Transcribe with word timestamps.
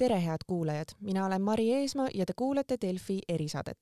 tere, 0.00 0.20
head 0.24 0.44
kuulajad, 0.46 0.88
mina 1.00 1.26
olen 1.26 1.42
Mari 1.42 1.72
Eesmaa 1.72 2.08
ja 2.14 2.26
te 2.26 2.32
kuulate 2.36 2.76
Delfi 2.80 3.18
erisaadet. 3.28 3.78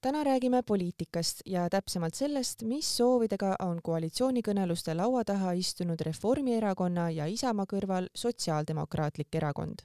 täna 0.00 0.24
räägime 0.24 0.62
poliitikast 0.62 1.40
ja 1.46 1.70
täpsemalt 1.70 2.14
sellest, 2.14 2.62
mis 2.62 2.96
soovidega 2.96 3.56
on 3.58 3.80
koalitsioonikõneluste 3.82 4.94
laua 4.94 5.24
taha 5.24 5.52
istunud 5.52 6.00
Reformierakonna 6.00 7.10
ja 7.10 7.26
Isamaa 7.26 7.66
kõrval 7.74 8.06
Sotsiaaldemokraatlik 8.14 9.34
Erakond. 9.34 9.82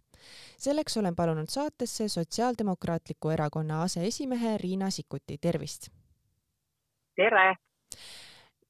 selleks 0.57 0.97
olen 0.97 1.15
palunud 1.15 1.49
saatesse 1.49 2.07
Sotsiaaldemokraatliku 2.07 3.29
Erakonna 3.29 3.81
aseesimehe 3.81 4.57
Riina 4.57 4.89
Sikkuti, 4.89 5.37
tervist! 5.41 5.89
tere! 7.15 7.55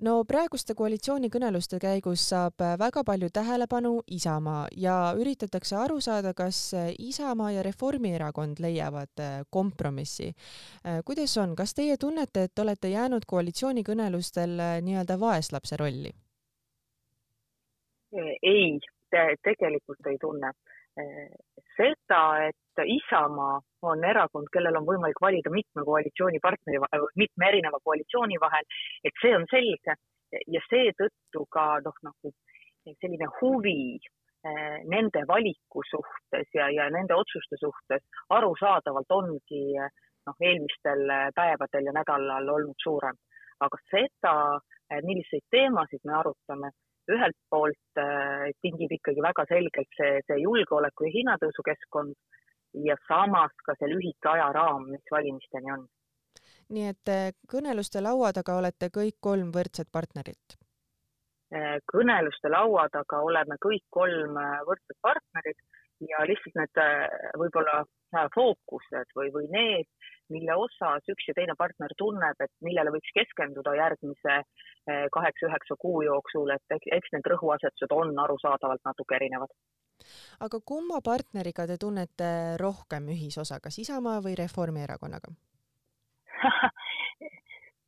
No 0.06 0.14
praeguste 0.30 0.76
koalitsioonikõneluste 0.78 1.80
käigus 1.82 2.24
saab 2.30 2.62
väga 2.80 3.04
palju 3.08 3.30
tähelepanu 3.34 3.94
Isamaa 4.18 4.68
ja 4.78 4.98
üritatakse 5.18 5.76
aru 5.76 6.00
saada, 6.02 6.34
kas 6.38 6.60
Isamaa 7.00 7.52
ja 7.52 7.64
Reformierakond 7.66 8.62
leiavad 8.62 9.24
äh, 9.24 9.42
kompromissi. 9.50 10.30
Äh, 10.86 11.02
kuidas 11.06 11.38
on, 11.38 11.56
kas 11.56 11.74
teie 11.74 11.98
tunnete, 11.98 12.48
et 12.48 12.60
olete 12.60 12.94
jäänud 12.94 13.26
koalitsioonikõnelustel 13.28 14.60
äh, 14.60 14.78
nii-öelda 14.86 15.20
vaeslapse 15.20 15.78
rolli? 15.80 16.14
ei 18.18 18.80
te, 19.12 19.24
tegelikult 19.44 20.08
ei 20.08 20.18
tunne. 20.22 20.52
seda, 21.76 22.22
et 22.48 22.80
Isamaa 22.86 23.60
on 23.82 24.04
erakond, 24.04 24.50
kellel 24.54 24.80
on 24.80 24.86
võimalik 24.88 25.20
valida 25.22 25.52
mitme 25.54 25.84
koalitsioonipartneri, 25.86 26.82
mitme 27.16 27.50
erineva 27.50 27.80
koalitsiooni 27.84 28.40
vahel, 28.42 28.66
et 29.06 29.22
see 29.22 29.36
on 29.36 29.46
selge 29.52 29.96
ja 30.54 30.62
seetõttu 30.70 31.46
ka 31.54 31.66
noh, 31.86 32.00
nagu 32.04 32.34
selline 33.02 33.28
huvi 33.40 33.98
eh, 33.98 34.80
nende 34.90 35.24
valiku 35.28 35.84
suhtes 35.90 36.50
ja, 36.56 36.70
ja 36.74 36.90
nende 36.94 37.16
otsuste 37.16 37.60
suhtes 37.60 38.04
arusaadavalt 38.30 39.12
ongi 39.12 39.64
noh, 39.78 40.36
eelmistel 40.42 41.06
päevadel 41.36 41.90
ja 41.90 41.96
nädalal 42.00 42.56
olnud 42.58 42.84
suurem. 42.84 43.16
aga 43.60 43.78
seda, 43.90 44.34
eh, 44.92 45.00
milliseid 45.02 45.42
teemasid 45.50 46.04
me 46.06 46.14
arutame, 46.14 46.70
ühelt 47.10 47.38
poolt 47.50 48.02
eh, 48.02 48.52
tingib 48.62 48.92
ikkagi 49.00 49.24
väga 49.24 49.48
selgelt 49.50 49.90
see, 49.98 50.20
see 50.28 50.38
julgeoleku 50.44 51.08
ja 51.08 51.16
hinnatõusu 51.16 51.66
keskkond 51.66 52.14
ja 52.74 52.96
samas 53.08 53.54
ka 53.66 53.76
see 53.80 53.90
lühike 53.92 54.30
ajaraam, 54.32 54.88
mis 54.92 55.12
valimisteni 55.12 55.72
on. 55.74 55.88
nii 56.76 56.88
et 56.92 57.12
eh, 57.12 57.28
kõneluste 57.52 58.02
laua 58.04 58.34
taga 58.36 58.58
olete 58.60 58.90
kõik 58.94 59.18
kolm 59.24 59.52
võrdset 59.56 59.90
partnerit? 59.92 60.58
Eh, 61.56 61.78
kõneluste 61.94 62.52
laua 62.52 62.90
taga 62.92 63.22
oleme 63.24 63.56
kõik 63.64 63.86
kolm 63.90 64.36
eh, 64.42 64.58
võrdsed 64.68 65.00
partnerid 65.02 65.62
ja 66.10 66.26
lihtsalt 66.30 66.60
need 66.60 66.80
võib-olla 67.42 67.80
fookused 68.36 69.16
või, 69.18 69.32
või 69.34 69.48
need, 69.50 69.88
mille 70.30 70.56
osas 70.56 71.08
üks 71.10 71.26
ja 71.28 71.34
teine 71.34 71.56
partner 71.58 71.96
tunneb, 71.98 72.38
et 72.44 72.52
millele 72.62 72.94
võiks 72.94 73.10
keskenduda 73.16 73.74
järgmise 73.76 74.36
kaheksa-üheksa 75.16 75.76
kuu 75.82 76.04
jooksul, 76.06 76.54
et 76.54 76.78
eks 76.78 77.16
need 77.16 77.32
rõhuasetused 77.34 77.96
on 77.98 78.14
arusaadavalt 78.28 78.86
natuke 78.86 79.18
erinevad 79.18 79.50
aga 80.40 80.60
kumma 80.66 81.02
partneriga 81.04 81.68
te 81.68 81.78
tunnete 81.78 82.32
rohkem 82.62 83.10
ühisosa, 83.14 83.60
kas 83.60 83.80
Isamaa 83.84 84.22
või 84.26 84.36
Reformierakonnaga 84.40 85.34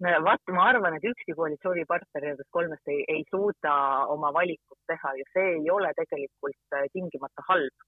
no 0.04 0.14
vaat 0.26 0.54
ma 0.56 0.66
arvan, 0.72 0.96
et 0.98 1.06
ükski 1.12 1.36
koalitsioonipartner 1.38 2.26
nendest 2.30 2.50
kolmest 2.56 2.92
ei, 2.92 3.04
ei 3.16 3.26
suuda 3.30 3.74
oma 4.14 4.32
valikut 4.36 4.80
teha 4.92 5.14
ja 5.20 5.28
see 5.34 5.48
ei 5.58 5.70
ole 5.74 5.92
tegelikult 5.98 6.78
äh, 6.78 6.88
tingimata 6.94 7.46
halb. 7.52 7.88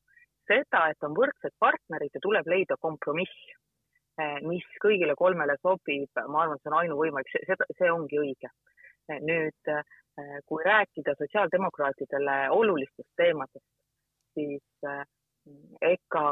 seda, 0.52 0.88
et 0.92 1.06
on 1.08 1.14
võrdsed 1.16 1.54
partnerid 1.64 2.16
ja 2.18 2.20
tuleb 2.24 2.48
leida 2.52 2.76
kompromiss, 2.82 3.36
äh, 4.20 4.40
mis 4.44 4.66
kõigile 4.84 5.16
kolmele 5.16 5.56
sobib, 5.62 6.10
ma 6.28 6.44
arvan, 6.44 6.60
see 6.60 6.72
on 6.72 6.80
ainuvõimalik, 6.82 7.32
see, 7.32 7.60
see 7.80 7.92
ongi 7.92 8.20
õige. 8.26 8.52
nüüd, 9.12 9.72
äh, 9.72 10.36
kui 10.48 10.64
rääkida 10.64 11.16
sotsiaaldemokraatidele 11.20 12.36
olulistest 12.56 13.10
teemadest, 13.18 13.66
siis 14.34 14.86
äh, 14.86 15.04
ega 15.82 16.28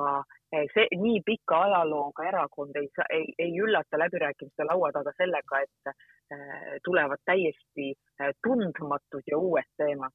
äh, 0.54 0.66
see 0.74 1.00
nii 1.04 1.22
pika 1.26 1.62
ajalooga 1.66 2.28
erakond 2.32 2.78
ei, 2.82 2.90
ei, 3.10 3.26
ei 3.46 3.54
üllata 3.66 4.00
läbirääkimiste 4.02 4.68
laua 4.70 4.92
taga 4.96 5.14
sellega, 5.18 5.64
et 5.66 5.92
äh, 5.94 6.78
tulevad 6.86 7.22
täiesti 7.26 7.94
tundmatud 8.46 9.32
ja 9.32 9.38
uued 9.38 9.70
teemad. 9.78 10.14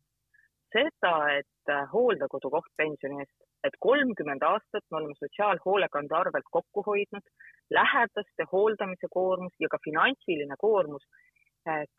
seda, 0.74 1.10
et 1.38 1.70
hooldekodukoht 1.92 2.72
pensioni 2.76 3.20
eest, 3.22 3.34
et 3.64 3.76
kolmkümmend 3.78 4.42
aastat 4.42 4.82
me 4.90 4.98
oleme 4.98 5.14
sotsiaalhoolekande 5.18 6.16
arvelt 6.18 6.48
kokku 6.56 6.82
hoidnud, 6.86 7.28
lähedaste 7.70 8.46
hooldamise 8.52 9.06
koormus 9.10 9.54
ja 9.60 9.68
ka 9.70 9.78
finantsiline 9.84 10.56
koormus 10.58 11.06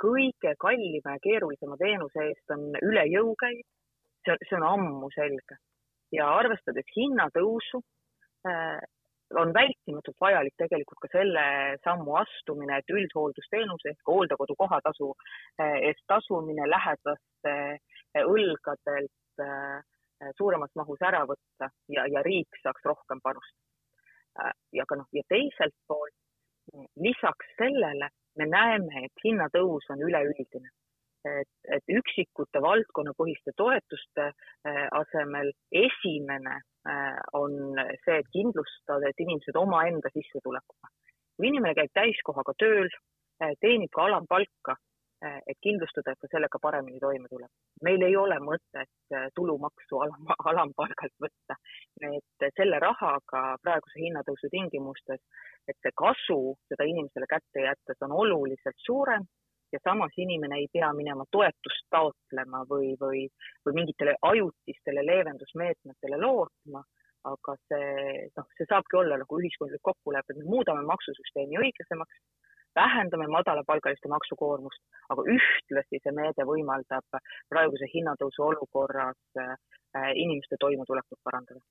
kõige 0.04 0.52
kallima 0.60 1.16
ja 1.16 1.24
keerulisema 1.24 1.78
teenuse 1.80 2.28
eest 2.28 2.52
on 2.58 2.68
üle 2.82 3.08
jõu 3.14 3.32
käiv. 3.40 3.64
see, 4.26 4.36
see 4.50 4.60
on 4.60 4.68
ammu 4.74 5.10
selge 5.16 5.58
ja 6.16 6.28
arvestades 6.40 6.88
hinnatõusu 6.96 7.82
äh, 8.48 8.80
on 9.42 9.54
vältimatult 9.54 10.18
vajalik 10.22 10.54
tegelikult 10.62 11.02
ka 11.02 11.10
selle 11.12 11.46
sammu 11.84 12.16
astumine, 12.22 12.78
et 12.80 12.94
üldhooldusteenuse 12.94 13.92
ehk 13.94 14.12
hooldekodu 14.12 14.56
kohatasu 14.58 15.12
äh, 15.14 15.80
eest 15.90 16.04
tasumine 16.12 16.70
lähedaste 16.70 17.56
äh, 17.56 18.24
õlgadelt 18.24 19.12
suuremas 20.40 20.72
mahus 20.80 21.02
ära 21.04 21.26
võtta 21.28 21.68
ja, 21.92 22.06
ja 22.08 22.22
riik 22.24 22.56
saaks 22.64 22.86
rohkem 22.88 23.20
panustada. 23.20 24.54
ja 24.72 24.86
ka 24.88 24.96
noh, 24.96 25.10
ja 25.12 25.24
teiselt 25.28 25.76
poolt 25.92 26.16
lisaks 26.96 27.50
sellele 27.58 28.08
me 28.40 28.48
näeme, 28.48 29.04
et 29.10 29.26
hinnatõus 29.26 29.92
on 29.92 30.06
üleüldine 30.08 30.72
et, 31.26 31.52
et 31.78 31.94
üksikute 32.00 32.62
valdkonnapõhiste 32.62 33.54
toetuste 33.58 34.30
äh, 34.30 34.82
asemel 35.00 35.52
esimene 35.72 36.58
äh, 36.60 37.20
on 37.34 37.76
see, 38.06 38.20
et 38.20 38.32
kindlustada, 38.34 39.10
et 39.10 39.26
inimesed 39.26 39.58
omaenda 39.60 40.12
sissetulekuga. 40.14 40.92
kui 41.36 41.50
inimene 41.52 41.76
käib 41.76 41.92
täiskohaga 41.94 42.54
tööl, 42.62 42.90
äh, 43.44 43.56
teenib 43.62 43.94
ka 43.96 44.10
alampalka, 44.10 44.80
et 45.26 45.58
kindlustada, 45.64 46.12
et 46.12 46.20
ta 46.22 46.28
sellega 46.30 46.60
paremini 46.62 47.00
toime 47.02 47.26
tuleb. 47.32 47.50
meil 47.82 48.04
ei 48.04 48.16
ole 48.20 48.36
mõtet 48.44 49.14
tulumaksu 49.34 50.02
alam, 50.04 50.28
alampalgalt 50.52 51.16
võtta. 51.24 51.56
et 52.12 52.46
selle 52.60 52.78
rahaga 52.84 53.42
praeguse 53.64 54.04
hinnatõusu 54.04 54.52
tingimustes, 54.52 55.24
et 55.68 55.80
see 55.82 55.96
kasu 55.98 56.38
seda 56.70 56.86
inimesele 56.86 57.26
kätte 57.32 57.64
jättes 57.64 58.06
on 58.06 58.12
oluliselt 58.12 58.78
suurem 58.86 59.26
ja 59.76 59.82
samas 59.84 60.16
inimene 60.18 60.60
ei 60.62 60.68
pea 60.74 60.92
minema 60.96 61.26
toetust 61.36 61.88
taotlema 61.94 62.64
või, 62.70 62.94
või, 63.02 63.26
või 63.66 63.80
mingitele 63.82 64.16
ajutistele 64.32 65.04
leevendusmeetmetele 65.10 66.20
lootma, 66.22 66.84
aga 67.32 67.56
see, 67.68 68.26
noh, 68.38 68.48
see 68.58 68.68
saabki 68.70 69.00
olla 69.02 69.20
nagu 69.22 69.40
ühiskondlik 69.42 69.84
kokkulepe, 69.90 70.34
et 70.34 70.42
me 70.42 70.50
muudame 70.56 70.86
maksusüsteemi 70.88 71.60
õiglasemaks, 71.64 72.22
vähendame 72.76 73.28
madalapalgaliste 73.32 74.12
maksukoormust, 74.12 74.82
aga 75.14 75.24
ühtlasi 75.36 76.02
see 76.04 76.16
meede 76.16 76.46
võimaldab 76.48 77.20
praeguse 77.52 77.88
hinnatõusu 77.94 78.44
olukorras 78.50 79.40
äh, 79.40 79.56
inimeste 80.14 80.60
toimetulekut 80.60 81.20
parandada 81.24 81.64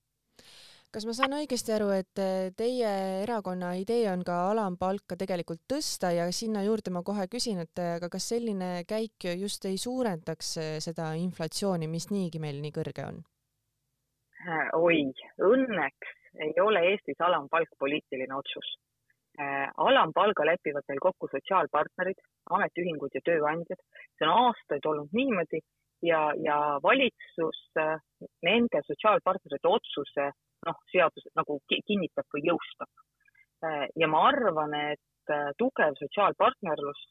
kas 0.94 1.06
ma 1.08 1.14
saan 1.16 1.34
õigesti 1.34 1.72
aru, 1.74 1.88
et 1.96 2.20
äh, 2.22 2.52
teie 2.54 2.90
erakonna 3.24 3.72
idee 3.80 4.04
on 4.12 4.22
ka 4.26 4.36
alampalka 4.52 5.16
tegelikult 5.18 5.64
tõsta 5.70 6.12
ja 6.14 6.28
sinna 6.30 6.62
juurde 6.62 6.92
ma 6.94 7.02
kohe 7.06 7.26
küsin, 7.32 7.64
et 7.64 7.82
äh, 7.82 7.96
aga 7.98 8.10
kas 8.12 8.28
selline 8.30 8.84
käik 8.86 9.26
just 9.40 9.66
ei 9.66 9.78
suurendaks 9.80 10.52
äh, 10.62 10.68
seda 10.84 11.10
inflatsiooni, 11.18 11.90
mis 11.90 12.10
niigi 12.14 12.42
meil 12.42 12.60
nii 12.62 12.74
kõrge 12.76 13.06
on? 13.08 13.22
oi, 14.76 15.00
õnneks 15.40 16.10
ei 16.44 16.52
ole 16.60 16.82
Eestis 16.90 17.20
alampalk 17.24 17.70
poliitiline 17.80 18.34
otsus. 18.36 18.74
alampalga 19.80 20.44
lepivad 20.46 20.84
meil 20.88 21.00
kokku 21.00 21.30
sotsiaalpartnerid, 21.32 22.20
ametiühingud 22.52 23.16
ja 23.16 23.22
tööandjad. 23.24 23.80
see 24.18 24.28
on 24.28 24.34
aastaid 24.50 24.84
olnud 24.90 25.16
niimoodi 25.16 25.62
ja, 26.04 26.20
ja 26.36 26.58
valitsus 26.82 27.62
nende 28.44 28.82
sotsiaalpartnerite 28.86 29.68
otsuse 29.68 30.28
noh, 30.66 30.78
seadus 30.92 31.26
nagu 31.38 31.60
kinnitab 31.70 32.26
või 32.34 32.46
jõustab. 32.50 32.90
Äh, 33.64 33.88
ja 33.96 34.08
ma 34.10 34.26
arvan, 34.28 34.74
et 34.92 35.32
äh, 35.32 35.52
tugev 35.58 35.96
sotsiaalpartnerlus 36.00 37.04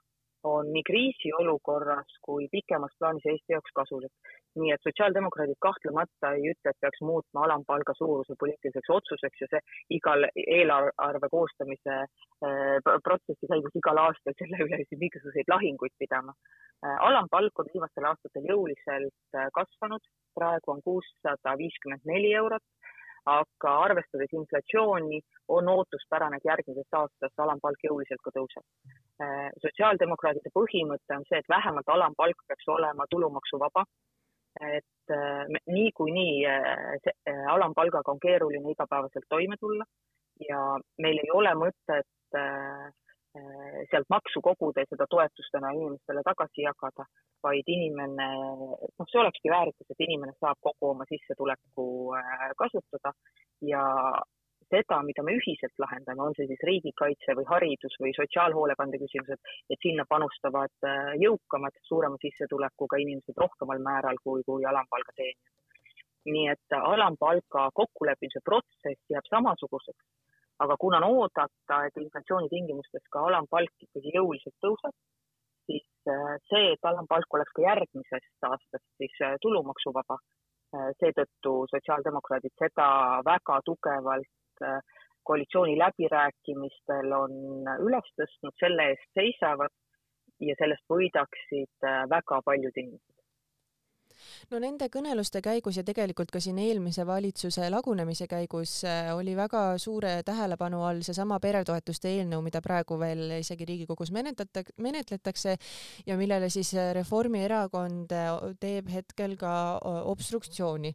on 0.44 0.68
nii 0.76 0.84
kriisiolukorras 0.90 2.18
kui 2.28 2.50
pikemas 2.52 2.92
plaanis 3.00 3.26
Eesti 3.32 3.56
jaoks 3.56 3.72
kasulik. 3.80 4.12
nii 4.60 4.74
et 4.74 4.84
sotsiaaldemokraadid 4.86 5.58
kahtlemata 5.66 6.34
ei 6.36 6.52
ütle, 6.52 6.72
et 6.72 6.82
peaks 6.84 7.00
muutma 7.10 7.46
alampalga 7.46 7.96
suuruse 7.98 8.36
poliitiliseks 8.42 8.92
otsuseks 8.98 9.42
ja 9.42 9.48
see 9.54 9.62
igal 9.98 10.28
eelarve 10.58 11.30
koostamise 11.32 11.96
äh, 11.96 13.00
protsessi 13.08 13.50
käigus 13.54 13.80
igal 13.82 14.04
aastal 14.04 14.38
selle 14.42 14.60
üle 14.68 14.84
siin 14.84 15.02
mingisuguseid 15.06 15.50
lahinguid 15.56 15.96
pidama. 16.04 16.36
alampalk 17.08 17.60
on 17.64 17.72
viimastel 17.74 18.06
aastatel 18.12 18.46
jõuliselt 18.52 19.42
kasvanud, 19.58 20.04
praegu 20.38 20.76
on 20.76 20.82
kuussada 20.86 21.58
viiskümmend 21.64 22.12
neli 22.14 22.34
eurot 22.44 22.68
aga 23.30 23.74
arvestades 23.86 24.34
inflatsiooni, 24.36 25.20
on 25.56 25.70
ootuspärane, 25.74 26.38
et 26.38 26.48
järgmisest 26.50 26.98
aastast 27.00 27.44
alampalk 27.46 27.86
jõuliselt 27.88 28.22
ka 28.24 28.34
tõuseb. 28.36 28.66
Äh, 29.24 29.50
sotsiaaldemokraatide 29.64 30.52
põhimõte 30.56 31.18
on 31.18 31.28
see, 31.30 31.40
et 31.40 31.52
vähemalt 31.52 31.90
alampalk 31.96 32.44
peaks 32.48 32.68
olema 32.78 33.08
tulumaksuvaba. 33.10 33.86
et 34.62 35.12
äh, 35.12 35.48
niikuinii 35.68 36.46
äh, 36.46 37.48
alampalgaga 37.50 38.12
on 38.12 38.20
keeruline 38.22 38.72
igapäevaselt 38.72 39.26
toime 39.30 39.56
tulla 39.60 39.86
ja 40.50 40.60
meil 41.02 41.18
ei 41.24 41.32
ole 41.34 41.56
mõtet 41.58 42.38
sealt 43.34 44.10
maksu 44.14 44.42
koguda 44.46 44.84
ja 44.84 44.90
seda 44.92 45.08
toetustena 45.10 45.72
inimestele 45.74 46.22
tagasi 46.26 46.68
jagada, 46.68 47.06
vaid 47.44 47.70
inimene, 47.76 48.28
noh, 48.84 49.08
see 49.10 49.22
olekski 49.22 49.50
väärikus, 49.50 49.90
et 49.90 50.06
inimene 50.06 50.36
saab 50.38 50.60
kogu 50.62 50.92
oma 50.92 51.08
sissetuleku 51.10 51.88
kasutada 52.62 53.14
ja 53.66 53.82
seda, 54.74 55.00
mida 55.06 55.24
me 55.26 55.36
ühiselt 55.38 55.82
lahendame, 55.82 56.22
on 56.26 56.36
see 56.38 56.48
siis 56.50 56.64
riigikaitse 56.70 57.36
või 57.38 57.48
haridus 57.50 57.98
või 58.04 58.14
sotsiaalhoolekande 58.18 59.00
küsimused, 59.02 59.52
et 59.74 59.86
sinna 59.86 60.06
panustavad 60.10 60.88
äh, 60.88 61.14
jõukamad, 61.24 61.78
suurema 61.90 62.20
sissetulekuga 62.22 63.02
inimesed 63.04 63.38
rohkemal 63.44 63.84
määral 63.84 64.20
kui, 64.24 64.44
kui 64.48 64.66
alampalga 64.70 65.16
teenijad. 65.20 65.60
nii 66.34 66.46
et 66.48 66.74
alampalga 66.78 67.66
kokkuleppimise 67.76 68.40
protsess 68.48 69.10
jääb 69.12 69.26
samasuguseks, 69.28 70.06
aga 70.64 70.78
kuna 70.80 71.00
on 71.02 71.10
oodata, 71.24 71.80
et 71.88 71.98
inflatsiooni 72.02 72.52
tingimustes 72.52 73.04
ka 73.12 73.26
alampalk 73.30 73.88
ikkagi 73.88 74.14
jõuliselt 74.16 74.56
tõuseb, 74.66 74.96
siis 75.68 75.86
äh, 76.12 76.38
see, 76.52 76.72
et 76.76 76.92
alampalk 76.92 77.40
oleks 77.40 77.56
ka 77.58 77.68
järgmisest 77.68 78.50
aastast 78.52 78.88
siis 79.02 79.20
äh, 79.22 79.36
tulumaksuvaba, 79.42 80.20
seetõttu 80.98 81.52
sotsiaaldemokraadid 81.70 82.50
seda 82.58 82.86
väga 83.28 83.60
tugevalt 83.68 84.32
Äh, 84.62 84.82
koalitsiooni 85.24 85.78
läbirääkimistel 85.80 87.14
on 87.16 87.34
üles 87.88 88.10
tõstnud, 88.20 88.56
selle 88.60 88.90
eest 88.92 89.06
seisavad 89.20 89.72
ja 90.44 90.56
sellest 90.60 90.84
võidaksid 90.92 91.88
äh, 91.88 92.02
väga 92.12 92.42
paljud 92.46 92.80
inimesed 92.82 93.13
no 94.52 94.60
nende 94.62 94.88
kõneluste 94.92 95.42
käigus 95.44 95.78
ja 95.80 95.84
tegelikult 95.86 96.32
ka 96.34 96.42
siin 96.44 96.60
eelmise 96.62 97.06
valitsuse 97.08 97.70
lagunemise 97.72 98.28
käigus 98.32 98.82
äh, 98.88 99.12
oli 99.16 99.36
väga 99.38 99.78
suure 99.82 100.16
tähelepanu 100.26 100.84
all 100.86 101.04
seesama 101.06 101.40
peretoetuste 101.44 102.12
eelnõu, 102.12 102.42
mida 102.46 102.62
praegu 102.64 102.98
veel 103.00 103.38
isegi 103.40 103.68
Riigikogus 103.68 104.12
menetletakse, 104.16 104.76
menetletakse 104.84 105.56
ja 106.08 106.18
millele 106.20 106.50
siis 106.54 106.74
äh, 106.76 106.92
Reformierakond 106.98 108.14
äh, 108.16 108.32
teeb 108.60 108.92
hetkel 108.94 109.38
ka 109.40 109.54
obstruktsiooni. 109.84 110.94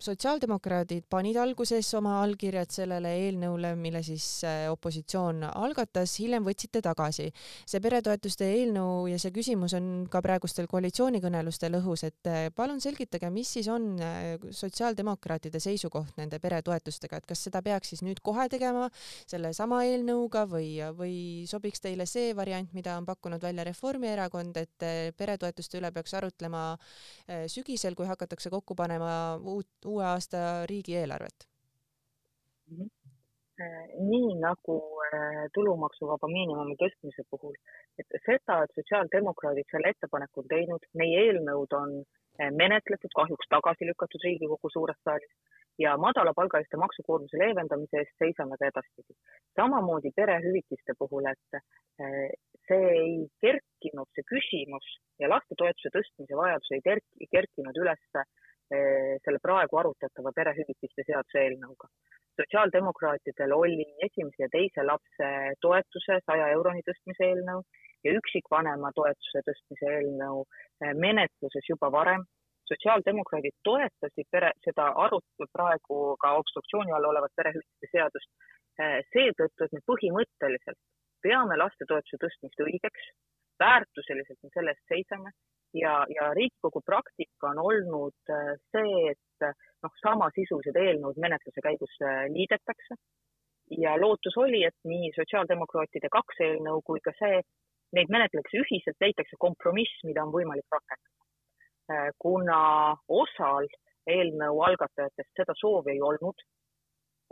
sotsiaaldemokraadid 0.00 1.04
panid 1.10 1.36
alguses 1.40 1.88
oma 1.94 2.16
allkirjad 2.22 2.70
sellele 2.72 3.12
eelnõule, 3.26 3.74
mille 3.78 4.02
siis 4.04 4.26
opositsioon 4.70 5.44
algatas, 5.48 6.16
hiljem 6.20 6.44
võtsite 6.46 6.82
tagasi. 6.82 7.30
see 7.66 7.80
peretoetuste 7.80 8.48
eelnõu 8.58 9.06
ja 9.10 9.18
see 9.18 9.32
küsimus 9.34 9.74
on 9.76 10.06
ka 10.10 10.22
praegustel 10.22 10.66
koalitsioonikõnelustel 10.70 11.78
õhus, 11.80 12.04
et 12.06 12.45
palun 12.54 12.80
selgitage, 12.82 13.30
mis 13.34 13.50
siis 13.56 13.68
on 13.72 13.88
äh, 14.02 14.36
sotsiaaldemokraatide 14.54 15.60
seisukoht 15.62 16.18
nende 16.20 16.40
peretoetustega, 16.42 17.20
et 17.20 17.28
kas 17.28 17.44
seda 17.48 17.62
peaks 17.66 17.94
siis 17.94 18.02
nüüd 18.06 18.20
kohe 18.26 18.48
tegema 18.52 18.88
sellesama 18.98 19.82
eelnõuga 19.88 20.46
või, 20.50 20.70
või 20.98 21.16
sobiks 21.50 21.84
teile 21.84 22.06
see 22.10 22.34
variant, 22.36 22.72
mida 22.76 22.96
on 23.00 23.08
pakkunud 23.08 23.42
välja 23.42 23.66
Reformierakond, 23.68 24.60
et 24.62 24.86
äh, 24.86 25.00
peretoetuste 25.16 25.80
üle 25.80 25.92
peaks 25.94 26.14
arutlema 26.18 26.68
äh, 26.74 27.46
sügisel, 27.52 27.98
kui 27.98 28.08
hakatakse 28.10 28.52
kokku 28.52 28.76
panema 28.78 29.10
uut, 29.42 29.70
uue 29.86 30.04
aasta 30.04 30.66
riigieelarvet 30.70 31.48
mm? 32.70 32.76
-hmm 32.82 32.96
nii 33.98 34.34
nagu 34.40 34.76
tulumaksuvaba 35.56 36.28
miinimumi 36.28 36.76
tõstmise 36.80 37.24
puhul, 37.30 37.54
et 38.00 38.18
seda, 38.26 38.62
et 38.64 38.76
sotsiaaldemokraadid 38.76 39.68
selle 39.72 39.92
ettepaneku 39.94 40.42
on 40.42 40.50
teinud, 40.50 40.88
meie 41.00 41.22
eelnõud 41.28 41.76
on 41.78 41.94
menetletud, 42.38 43.12
kahjuks 43.16 43.48
tagasi 43.52 43.88
lükatud 43.88 44.24
Riigikogu 44.24 44.70
suures 44.72 44.98
saalis 45.04 45.32
ja 45.78 45.96
madalapalgaliste 46.00 46.76
maksukoormuse 46.80 47.38
leevendamise 47.40 48.00
eest 48.02 48.14
seisame 48.22 48.56
ka 48.60 48.68
edaspidi. 48.70 49.14
samamoodi 49.60 50.10
perehüvitiste 50.16 50.96
puhul, 50.98 51.28
et 51.32 51.60
eh, 51.60 52.30
see 52.68 52.88
ei 52.96 53.14
kerkinud, 53.44 54.08
see 54.14 54.26
küsimus 54.32 54.88
ja 55.20 55.28
lastetoetuse 55.34 55.92
tõstmise 55.98 56.38
vajadus 56.40 56.72
ei 56.76 56.84
terk-, 56.88 57.24
kerkinud 57.36 57.80
üles 57.84 58.04
eh, 58.20 59.16
selle 59.24 59.40
praegu 59.42 59.82
arutatava 59.82 60.32
perehüvitiste 60.40 61.08
seaduse 61.08 61.44
eelnõuga. 61.44 61.92
sotsiaaldemokraatidel 62.36 63.52
oli 63.56 63.84
esimese 64.08 64.42
ja 64.44 64.48
teise 64.52 64.82
lapse 64.84 65.28
toetuse 65.60 66.18
saja 66.24 66.48
euroni 66.56 66.82
tõstmise 66.88 67.30
eelnõu 67.30 67.62
ja 68.06 68.14
üksikvanema 68.20 68.92
toetuse 68.96 69.42
tõstmise 69.46 69.92
eelnõu 69.98 70.42
eh, 70.44 70.94
menetluses 71.06 71.70
juba 71.72 71.92
varem. 71.92 72.24
sotsiaaldemokraadid 72.66 73.54
toetasid 73.66 74.26
pere, 74.34 74.48
seda 74.64 74.88
arutelu 75.02 75.46
praegu 75.54 75.98
ka 76.22 76.32
obstruktsiooni 76.40 76.94
all 76.96 77.04
olevat 77.10 77.34
perehüvitiste 77.38 77.90
seadust 77.92 78.30
eh, 78.82 78.98
seetõttu, 79.14 79.64
et 79.64 79.76
me 79.76 79.82
põhimõtteliselt 79.90 80.80
peame 81.22 81.58
lastetoetuse 81.62 82.18
tõstmist 82.24 82.64
õigeks, 82.66 83.12
väärtuseliselt 83.62 84.40
me 84.42 84.50
selle 84.54 84.74
eest 84.74 84.94
seisame 84.94 85.30
ja, 85.82 85.94
ja 86.16 86.32
Riigikogu 86.38 86.82
praktika 86.90 87.52
on 87.52 87.62
olnud 87.70 88.34
eh, 88.38 88.52
see, 88.74 89.14
et 89.14 89.48
noh, 89.86 89.94
samasisulised 90.02 90.82
eelnõud 90.82 91.22
menetluse 91.22 91.62
käigus 91.68 92.02
liidetakse 92.34 92.98
ja 93.70 94.00
lootus 94.00 94.36
oli, 94.36 94.64
et 94.64 94.76
nii 94.84 95.10
sotsiaaldemokraatide 95.16 96.10
kaks 96.12 96.42
eelnõu 96.48 96.82
kui 96.86 97.00
ka 97.04 97.12
see 97.18 97.40
neid 97.96 98.12
menetletakse 98.12 98.60
ühiselt, 98.62 98.98
leitakse 99.00 99.38
kompromiss, 99.40 100.02
mida 100.08 100.24
on 100.24 100.32
võimalik 100.34 100.66
rakendada. 100.72 101.16
Äh, 101.92 102.10
kuna 102.18 102.60
osal 103.08 103.68
eelnõu 104.10 104.62
algatajatest 104.68 105.38
seda 105.38 105.54
soovi 105.58 105.94
ei 105.94 106.00
olnud, 106.02 106.40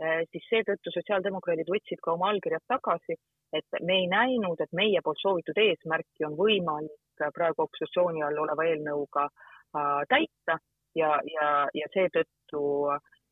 äh, 0.03 0.21
siis 0.31 0.45
seetõttu 0.51 0.93
sotsiaaldemokraadid 0.95 1.71
võtsid 1.71 2.01
ka 2.03 2.13
oma 2.15 2.29
allkirjad 2.31 2.63
tagasi, 2.71 3.17
et 3.55 3.79
me 3.81 3.99
ei 4.01 4.07
näinud, 4.11 4.61
et 4.63 4.71
meie 4.71 5.01
poolt 5.03 5.19
soovitud 5.21 5.59
eesmärki 5.59 6.27
on 6.27 6.37
võimalik 6.39 7.25
praegu 7.35 7.63
obstruktsiooni 7.63 8.23
all 8.23 8.39
oleva 8.45 8.67
eelnõuga 8.67 9.27
äh, 9.27 10.01
täita 10.11 10.59
ja, 10.95 11.11
ja, 11.35 11.49
ja 11.73 11.91
seetõttu 11.93 12.63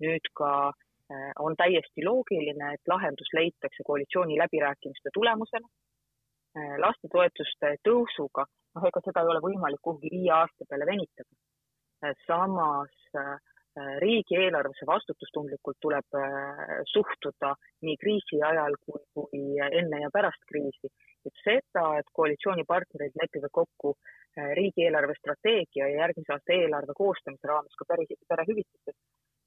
nüüd 0.04 0.34
ka 0.36 0.72
on 1.44 1.54
täiesti 1.60 2.02
loogiline, 2.02 2.70
et 2.74 2.90
lahendus 2.90 3.28
leitakse 3.36 3.84
koalitsiooni 3.86 4.38
läbirääkimiste 4.40 5.12
tulemusena 5.14 5.68
Äh, 5.68 5.93
lastetoetuste 6.56 7.78
tõusuga, 7.88 8.46
noh, 8.76 8.86
ega 8.90 9.02
seda 9.06 9.24
ei 9.24 9.32
ole 9.34 9.42
võimalik 9.42 9.82
kuhugi 9.82 10.12
viie 10.14 10.32
aasta 10.36 10.68
peale 10.70 10.86
venitada. 10.90 11.30
Äh, 12.04 12.14
samas 12.28 12.94
äh, 13.18 13.36
riigieelarvesse 14.04 14.86
vastutustundlikult 14.86 15.80
tuleb 15.82 16.18
suhtuda 16.92 17.56
nii 17.82 17.96
kriisi 17.98 18.38
ajal 18.46 18.76
kui, 18.86 19.02
kui 19.16 19.40
enne 19.80 20.02
ja 20.04 20.12
pärast 20.14 20.46
kriisi. 20.46 20.92
et 21.26 21.40
seda, 21.42 21.86
et 21.98 22.10
koalitsioonipartnerid 22.14 23.16
lepivad 23.16 23.50
kokku 23.52 23.96
riigieelarve 24.60 25.16
strateegia 25.18 25.88
ja 25.88 26.04
järgmise 26.04 26.34
aasta 26.34 26.54
eelarve 26.54 26.94
koostamise 26.98 27.48
raames 27.48 27.76
ka 27.80 27.86
päris, 27.88 28.12
perehüvitistes, 28.30 28.98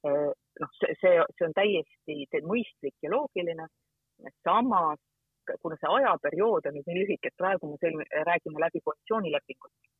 noh, 0.03 0.71
see, 0.79 0.95
see, 1.01 1.13
see 1.37 1.47
on 1.47 1.55
täiesti 1.55 2.41
mõistlik 2.51 2.97
ja 3.05 3.13
loogiline. 3.13 3.67
samas 4.43 4.99
kuna 5.61 5.77
see 5.79 5.93
ajaperiood 5.99 6.69
on 6.69 6.77
nüüd 6.77 6.89
nii 6.89 7.03
lühike, 7.03 7.31
et 7.31 7.41
praegu 7.41 7.69
me 7.71 7.79
sõlmi, 7.81 8.07
räägime 8.29 8.63
läbi 8.63 8.81
koalitsioonilepingut 8.85 9.91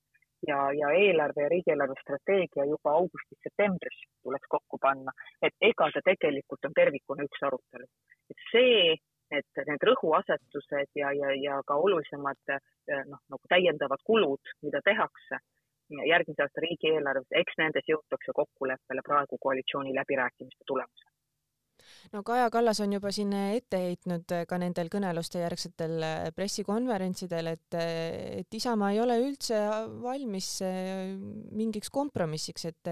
ja, 0.47 0.59
ja 0.79 0.91
eelarve 1.01 1.45
ja 1.45 1.49
riigieelarve 1.53 1.97
strateegia 2.01 2.65
juba 2.69 2.93
augustis-septembris 3.01 3.99
tuleks 4.23 4.49
kokku 4.55 4.79
panna, 4.81 5.13
et 5.41 5.55
ega 5.71 5.89
ta 5.93 6.03
tegelikult 6.05 6.69
on 6.69 6.77
tervikuna 6.79 7.27
üks 7.29 7.45
arutelu. 7.49 7.87
et 8.31 8.43
see, 8.51 8.95
et 9.31 9.61
need 9.69 9.83
rõhuasetused 9.89 10.99
ja, 11.01 11.11
ja, 11.21 11.33
ja 11.43 11.59
ka 11.67 11.75
olulisemad 11.75 12.55
noh, 13.11 13.21
nagu 13.33 13.43
täiendavad 13.49 14.03
kulud, 14.03 14.53
mida 14.63 14.81
tehakse 14.85 15.39
järgmise 16.07 16.43
aasta 16.43 16.63
riigieelarves, 16.63 17.31
eks 17.41 17.59
nendes 17.59 17.87
jõutakse 17.87 18.35
kokkuleppele 18.35 19.03
praegu 19.07 19.39
koalitsiooni 19.47 19.95
läbirääkimiste 19.95 20.67
tulemusel 20.67 21.06
no 22.13 22.23
Kaja 22.23 22.49
Kallas 22.53 22.79
on 22.83 22.93
juba 22.95 23.11
siin 23.15 23.33
ette 23.33 23.79
heitnud 23.81 24.33
ka 24.49 24.59
nendel 24.61 24.89
kõneluste 24.93 25.41
järgsetel 25.41 25.95
äh, 26.05 26.27
pressikonverentsidel, 26.35 27.51
et, 27.53 27.77
äh, 27.77 28.41
et 28.41 28.57
Isamaa 28.59 28.91
ei 28.95 29.01
ole 29.03 29.17
üldse 29.23 29.59
valmis 30.03 30.49
mingiks 31.57 31.91
kompromissiks, 31.93 32.67
et, 32.71 32.91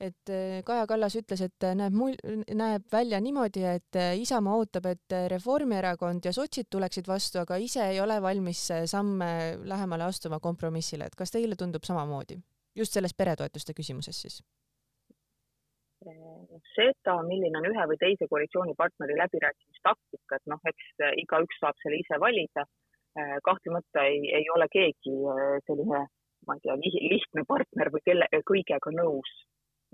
et 0.00 0.34
Kaja 0.66 0.88
Kallas 0.90 1.18
ütles, 1.20 1.44
et 1.46 1.68
näeb 1.78 1.94
mul-, 1.96 2.18
näeb 2.54 2.88
välja 2.92 3.20
niimoodi, 3.24 3.66
et 3.74 4.00
Isamaa 4.20 4.58
ootab, 4.60 4.90
et 4.92 5.18
Reformierakond 5.34 6.24
ja 6.24 6.34
sotsid 6.34 6.70
tuleksid 6.70 7.08
vastu, 7.10 7.42
aga 7.42 7.58
ise 7.62 7.84
ei 7.92 8.00
ole 8.02 8.20
valmis 8.22 8.66
samme 8.90 9.30
lähemale 9.64 10.08
astuma 10.08 10.40
kompromissile, 10.42 11.08
et 11.08 11.16
kas 11.18 11.34
teile 11.34 11.56
tundub 11.60 11.86
samamoodi? 11.86 12.40
just 12.74 12.96
selles 12.96 13.14
peretoetuste 13.14 13.70
küsimuses 13.74 14.18
siis 14.24 14.40
seda, 16.74 17.16
milline 17.28 17.60
on 17.60 17.68
ühe 17.70 17.86
või 17.90 18.00
teise 18.00 18.28
koalitsioonipartneri 18.30 19.16
läbirääkimistaktika, 19.20 20.38
et 20.38 20.52
noh, 20.52 20.60
eks 20.70 21.06
igaüks 21.22 21.60
saab 21.62 21.78
selle 21.82 22.00
ise 22.02 22.20
valida. 22.20 22.66
kahtlemata 23.46 24.02
ei, 24.10 24.22
ei 24.34 24.46
ole 24.50 24.66
keegi 24.72 25.12
selline, 25.66 26.00
ma 26.46 26.56
ei 26.56 26.62
tea, 26.64 26.74
lihtne 27.12 27.44
partner 27.46 27.90
või 27.94 28.02
kelle, 28.08 28.26
kõigega 28.50 28.90
nõus 28.90 29.30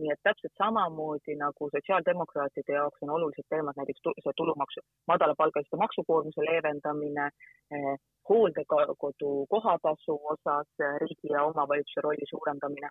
nii 0.00 0.12
et 0.14 0.22
täpselt 0.26 0.54
samamoodi 0.62 1.36
nagu 1.40 1.68
sotsiaaldemokraatide 1.74 2.76
jaoks 2.78 3.02
on 3.04 3.14
olulised 3.16 3.46
teemad 3.52 3.78
näiteks 3.80 4.04
see 4.24 4.36
tulumaksu, 4.40 4.84
madalapalgaliste 5.12 5.80
maksukoormuse 5.84 6.46
leevendamine 6.50 7.26
eh,, 7.74 7.96
hooldekodu 8.28 9.30
kohatasu 9.54 10.14
osas 10.34 10.70
riigi 11.02 11.32
ja 11.34 11.44
omavalitsuse 11.50 12.04
rolli 12.06 12.26
suurendamine, 12.32 12.90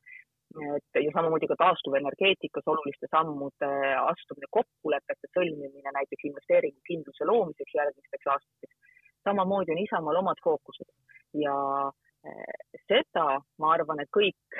et 0.76 1.00
ja 1.06 1.12
samamoodi 1.14 1.48
ka 1.52 1.58
taastuvenergeetikas 1.64 2.68
oluliste 2.74 3.08
sammude 3.16 3.72
astumine, 4.12 4.50
kokkulepete 4.58 5.30
sõlmimine 5.38 5.94
näiteks 5.98 6.28
investeeringukindluse 6.32 7.30
loomiseks 7.32 7.76
järgmisteks 7.80 8.32
aastateks. 8.34 8.76
samamoodi 9.28 9.72
on 9.76 9.84
Isamaal 9.86 10.22
omad 10.24 10.40
fookused 10.44 10.90
ja 11.46 11.56
eh, 11.88 12.09
seda 12.88 13.26
ma 13.62 13.74
arvan, 13.74 14.02
et 14.04 14.10
kõik 14.12 14.58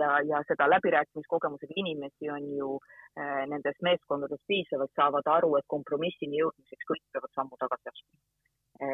ja, 0.00 0.10
ja 0.30 0.42
seda 0.48 0.68
läbirääkimiskogemusega 0.74 1.76
inimesi 1.82 2.30
on 2.30 2.50
ju 2.58 2.74
äh, 2.76 3.46
nendes 3.52 3.78
meeskondades 3.86 4.42
piisavalt, 4.50 4.92
saavad 4.96 5.30
aru, 5.36 5.54
et 5.58 5.68
kompromissini 5.74 6.42
jõudmiseks 6.42 6.90
kõik 6.90 7.02
peavad 7.12 7.32
sammu 7.38 7.60
tagasi 7.64 7.92
astuma. 7.92 8.20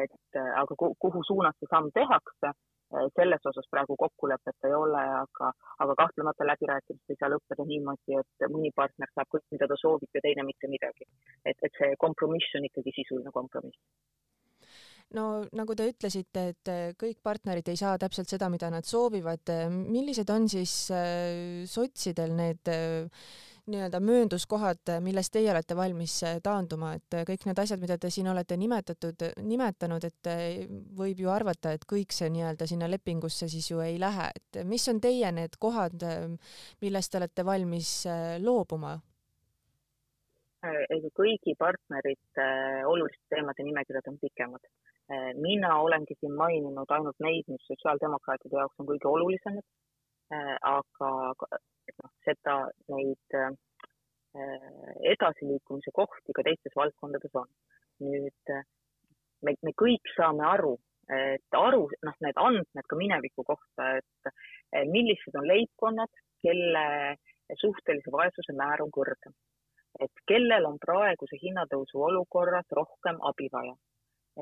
et 0.03 0.39
äh, 0.39 0.53
aga 0.61 0.75
kuhu 0.79 1.23
suunas 1.27 1.55
see 1.59 1.69
samm 1.71 1.91
tehakse, 1.99 2.51
äh, 2.51 3.05
selles 3.19 3.51
osas 3.51 3.69
praegu 3.71 3.95
kokkulepet 4.03 4.67
ei 4.69 4.75
ole, 4.75 5.03
aga, 5.21 5.51
aga 5.85 5.99
kahtlemata 6.03 6.47
läbirääkimised 6.51 7.15
ei 7.15 7.19
saa 7.19 7.31
lõppeda 7.35 7.67
niimoodi, 7.71 8.19
et 8.21 8.49
mõni 8.55 8.71
partner 8.75 9.11
saab 9.13 9.31
kõik, 9.35 9.47
mida 9.51 9.67
ta 9.71 9.79
soovib 9.83 10.19
ja 10.19 10.23
teine 10.27 10.47
mitte 10.47 10.71
midagi. 10.71 11.07
et, 11.45 11.57
et 11.63 11.81
see 11.81 11.95
kompromiss 12.05 12.59
on 12.59 12.67
ikkagi 12.71 12.95
sisuline 12.99 13.31
kompromiss 13.39 13.79
no 15.15 15.25
nagu 15.55 15.75
te 15.77 15.87
ütlesite, 15.91 16.45
et 16.53 16.71
äh, 16.71 16.93
kõik 16.99 17.19
partnerid 17.23 17.67
ei 17.71 17.79
saa 17.79 17.97
täpselt 18.01 18.29
seda, 18.31 18.49
mida 18.51 18.69
nad 18.73 18.87
soovivad. 18.87 19.53
millised 19.71 20.29
on 20.33 20.49
siis 20.51 20.89
äh, 20.91 21.63
sotsidel 21.69 22.33
need 22.35 22.71
äh, 22.71 23.07
nii-öelda 23.67 23.99
möönduskohad, 23.99 24.93
millest 25.03 25.33
teie 25.35 25.51
olete 25.51 25.75
valmis 25.75 26.13
taanduma, 26.43 26.93
et 26.95 27.17
kõik 27.27 27.43
need 27.49 27.59
asjad, 27.59 27.81
mida 27.83 27.97
te 27.99 28.07
siin 28.09 28.29
olete 28.31 28.55
nimetatud, 28.55 29.25
nimetanud, 29.43 30.07
et 30.07 30.29
võib 30.95 31.19
ju 31.19 31.33
arvata, 31.33 31.73
et 31.75 31.83
kõik 31.83 32.15
see 32.15 32.31
nii-öelda 32.31 32.63
sinna 32.63 32.87
lepingusse 32.87 33.49
siis 33.51 33.67
ju 33.67 33.83
ei 33.83 33.99
lähe, 33.99 34.29
et 34.39 34.61
mis 34.63 34.87
on 34.87 35.03
teie 35.03 35.33
need 35.35 35.59
kohad, 35.59 36.07
millest 36.79 37.11
te 37.11 37.19
olete 37.19 37.43
valmis 37.43 37.91
loobuma? 38.39 38.95
Kõigi 41.17 41.55
partnerite 41.59 42.47
oluliste 42.89 43.35
teemade 43.35 43.65
nimekirjad 43.67 44.11
on 44.11 44.19
pikemad 44.21 44.63
Eh, 45.07 45.33
mina 45.39 45.69
olengi 45.79 46.17
siin 46.19 46.33
maininud 46.35 46.89
ainult 46.91 47.21
neid, 47.23 47.45
mis 47.47 47.63
sotsiaaldemokraatide 47.69 48.57
jaoks 48.59 48.81
on 48.83 48.89
kõige 48.89 49.07
olulisemad. 49.07 49.63
Eh, 50.35 50.55
aga 50.67 51.11
noh, 52.01 52.11
seda, 52.27 52.57
neid 52.91 53.37
edasiliikumise 55.11 55.89
kohti 55.95 56.35
ka 56.35 56.43
teistes 56.45 56.75
valdkondades 56.77 57.39
on. 57.39 57.47
nüüd 58.03 58.51
me, 59.41 59.53
me 59.65 59.71
kõik 59.81 60.11
saame 60.13 60.43
aru, 60.45 60.75
et 61.09 61.57
aru, 61.57 61.87
noh, 62.05 62.17
need 62.21 62.37
andmed 62.37 62.85
ka 62.91 62.99
mineviku 62.99 63.45
kohta, 63.47 63.87
et 63.97 64.85
millised 64.91 65.39
on 65.39 65.47
leibkonnad, 65.49 66.21
kelle 66.45 66.83
suhtelise 67.63 68.13
vaesuse 68.13 68.53
määr 68.59 68.83
on 68.85 68.93
kõrgem. 68.93 69.33
Et 70.05 70.23
kellel 70.29 70.65
on 70.69 70.77
praeguse 70.83 71.39
hinnatõusu 71.41 72.01
olukorras 72.09 72.67
rohkem 72.79 73.21
abi 73.31 73.49
vaja 73.53 73.75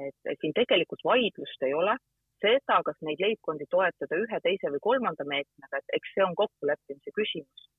et 0.04 0.40
siin 0.42 0.54
tegelikult 0.56 1.04
vaidlust 1.08 1.66
ei 1.68 1.74
ole. 1.74 1.96
seda, 2.44 2.82
kas 2.86 2.98
neid 3.08 3.22
leibkondi 3.24 3.66
toetada 3.72 4.18
ühe, 4.22 4.38
teise 4.44 4.70
või 4.74 4.82
kolmanda 4.84 5.24
meetmega, 5.26 5.80
et 5.80 5.94
eks 5.98 6.12
see 6.14 6.24
on 6.26 6.36
kokkuleppimise 6.42 7.14
küsimus. 7.16 7.70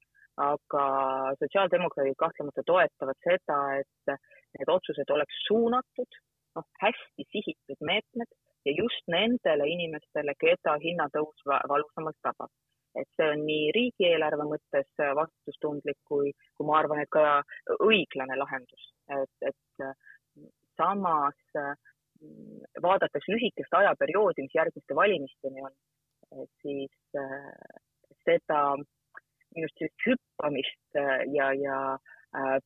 aga 0.44 0.80
sotsiaaldemokraadid 1.40 2.16
kahtlemata 2.20 2.64
toetavad 2.70 3.18
seda, 3.24 3.58
et 3.80 4.10
need 4.58 4.72
otsused 4.74 5.12
oleks 5.14 5.38
suunatud, 5.46 6.18
noh, 6.58 6.66
hästi 6.82 7.24
sihitud 7.32 7.84
meetmed 7.90 8.34
ja 8.68 8.74
just 8.80 9.08
nendele 9.12 9.68
inimestele, 9.76 10.34
keda 10.40 10.74
hinnatõus 10.82 11.46
valusamalt 11.46 12.18
tabab 12.26 12.52
et 13.00 13.08
see 13.16 13.28
on 13.34 13.44
nii 13.46 13.72
riigieelarve 13.76 14.46
mõttes 14.48 14.88
vastutustundlik 15.20 15.98
kui, 16.08 16.32
kui 16.56 16.68
ma 16.68 16.78
arvan, 16.80 17.02
et 17.02 17.10
ka 17.12 17.42
õiglane 17.84 18.38
lahendus, 18.40 18.88
et, 19.20 19.50
et 19.50 19.86
samas 20.76 21.36
vaadates 22.82 23.28
lühikest 23.28 23.74
ajaperioodi, 23.76 24.46
mis 24.46 24.56
järgmiste 24.56 24.96
valimisteni 24.96 25.64
on, 25.68 25.74
siis 26.62 27.18
äh, 27.18 27.50
seda 28.24 28.60
minu 28.76 29.66
arust 29.66 29.80
sellist 29.80 30.06
hüppamist 30.06 31.00
äh, 31.00 31.24
ja, 31.32 31.50
ja 31.56 31.78
äh, 31.94 32.15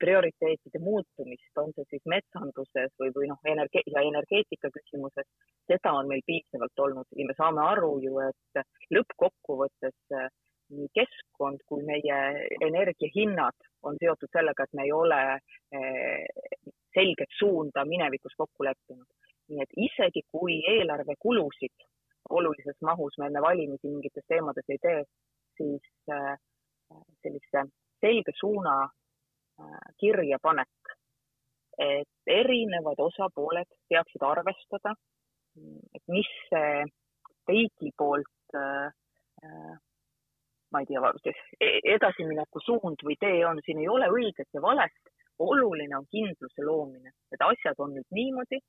prioriteetide 0.00 0.81
muutumist, 0.83 1.50
on 1.62 1.73
see 1.76 1.85
siis 1.90 2.07
metsanduses 2.11 2.93
või, 2.99 3.12
või 3.14 3.29
noh, 3.31 3.38
energe- 3.47 3.85
ja 3.87 4.02
energeetika 4.02 4.71
küsimuses, 4.75 5.29
seda 5.71 5.93
on 5.95 6.09
meil 6.11 6.25
piisavalt 6.26 6.85
olnud. 6.87 7.07
Ja 7.17 7.26
me 7.29 7.37
saame 7.38 7.62
aru 7.62 7.93
ju, 8.02 8.19
et 8.25 8.64
lõppkokkuvõttes 8.97 9.95
nii 10.71 10.88
keskkond 10.95 11.62
kui 11.67 11.85
meie 11.87 12.19
energiahinnad 12.67 13.69
on 13.87 13.99
seotud 14.00 14.31
sellega, 14.33 14.64
et 14.64 14.75
me 14.79 14.87
ei 14.87 14.93
ole 14.95 15.21
selget 16.95 17.38
suunda 17.38 17.85
minevikus 17.85 18.35
kokku 18.37 18.67
leppinud. 18.67 19.07
Nii 19.50 19.62
et 19.64 19.79
isegi 19.87 20.23
kui 20.31 20.61
eelarve 20.75 21.17
kulusid 21.19 21.87
olulises 22.31 22.79
mahus 22.87 23.19
me 23.19 23.26
enne 23.26 23.43
valimisi 23.43 23.90
mingites 23.90 24.26
teemades 24.29 24.69
ei 24.71 24.79
tee, 24.83 25.02
siis 25.59 25.83
äh, 26.12 26.37
sellise 27.23 27.64
selge 28.00 28.35
suuna 28.38 28.76
äh, 28.85 28.90
kirjapanek, 30.00 30.95
et 31.81 32.33
erinevad 32.40 32.99
osapooled 33.00 33.69
teaksid 33.88 34.25
arvestada, 34.26 34.95
et 35.95 36.02
mis 36.09 36.29
see 36.49 36.85
riigi 37.49 37.93
poolt 37.99 38.57
äh, 38.57 38.90
ma 40.71 40.83
ei 40.83 40.87
tea, 40.87 41.12
edasimineku 41.97 42.61
suund 42.62 43.02
või 43.02 43.17
tee 43.19 43.40
on, 43.47 43.59
siin 43.64 43.81
ei 43.83 43.88
ole 43.88 44.11
õiget 44.12 44.49
ja 44.55 44.62
valet, 44.62 45.14
oluline 45.40 45.97
on 45.97 46.07
kindluse 46.12 46.62
loomine, 46.67 47.17
et 47.33 47.43
asjad 47.43 47.81
on 47.81 47.97
nüüd 47.97 48.07
niimoodi 48.14 48.61